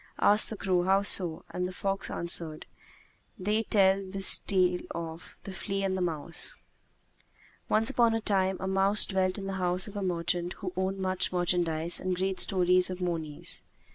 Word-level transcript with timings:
Asked 0.17 0.49
the 0.49 0.57
crow, 0.57 0.81
"How 0.81 1.03
so?" 1.03 1.45
and 1.51 1.67
the 1.67 1.71
fox 1.71 2.09
answered:—They 2.09 3.61
tell 3.61 4.03
this 4.03 4.39
tale 4.39 4.81
of 4.95 5.37
The 5.43 5.53
Flea 5.53 5.83
and 5.83 5.95
the 5.95 6.01
Mouse 6.01 6.55
Once 7.69 7.91
upon 7.91 8.15
a 8.15 8.19
time 8.21 8.57
a 8.59 8.67
mouse 8.67 9.05
dwelt 9.05 9.37
in 9.37 9.45
the 9.45 9.53
house 9.61 9.87
of 9.87 9.95
a 9.95 10.01
merchant 10.01 10.53
who 10.53 10.73
owned 10.75 10.97
much 10.97 11.31
merchandise 11.31 11.99
and 11.99 12.15
great 12.15 12.39
stories 12.39 12.89
of 12.89 12.99
monies. 12.99 13.61